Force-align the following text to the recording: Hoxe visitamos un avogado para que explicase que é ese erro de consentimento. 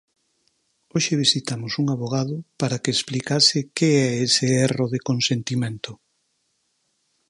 Hoxe 0.93 1.13
visitamos 1.23 1.73
un 1.81 1.85
avogado 1.95 2.35
para 2.59 2.79
que 2.81 2.91
explicase 2.95 3.59
que 3.77 3.89
é 4.07 4.09
ese 4.25 4.47
erro 4.67 4.85
de 4.93 4.99
consentimento. 5.09 5.91